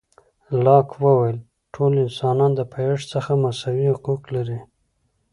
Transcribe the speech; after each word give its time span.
لاک 0.63 0.89
وویل، 1.03 1.37
ټول 1.73 1.91
انسانان 2.05 2.51
د 2.55 2.61
پیدایښت 2.73 3.07
څخه 3.13 3.31
مساوي 3.43 3.87
حقوق 3.93 4.21
لري. 4.35 4.59